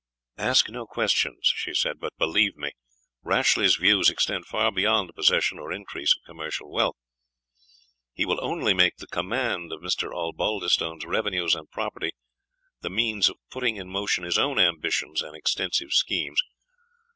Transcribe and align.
"Ask 0.39 0.67
no 0.67 0.87
questions," 0.87 1.53
she 1.55 1.75
said; 1.75 1.99
"but 1.99 2.17
believe 2.17 2.55
me, 2.57 2.71
Rashleigh's 3.21 3.75
views 3.75 4.09
extend 4.09 4.47
far 4.47 4.71
beyond 4.71 5.07
the 5.07 5.13
possession 5.13 5.59
or 5.59 5.71
increase 5.71 6.15
of 6.17 6.23
commercial 6.25 6.71
wealth: 6.71 6.95
he 8.11 8.25
will 8.25 8.43
only 8.43 8.73
make 8.73 8.95
the 8.97 9.05
command 9.05 9.71
of 9.71 9.81
Mr. 9.83 10.11
Osbaldistone's 10.11 11.05
revenues 11.05 11.53
and 11.53 11.69
property 11.69 12.13
the 12.81 12.89
means 12.89 13.29
of 13.29 13.37
putting 13.51 13.75
in 13.75 13.89
motion 13.91 14.23
his 14.23 14.39
own 14.39 14.57
ambitious 14.57 15.21
and 15.21 15.35
extensive 15.35 15.93
schemes. 15.93 16.41